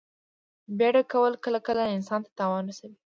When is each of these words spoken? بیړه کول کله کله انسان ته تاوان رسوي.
بیړه 0.77 1.03
کول 1.11 1.33
کله 1.43 1.59
کله 1.67 1.81
انسان 1.95 2.19
ته 2.25 2.31
تاوان 2.39 2.63
رسوي. 2.69 2.97